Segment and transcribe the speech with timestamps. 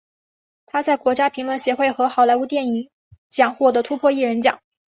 [0.65, 2.89] 他在国家评论协会和好莱坞电影
[3.29, 4.59] 奖赢得突破艺人奖。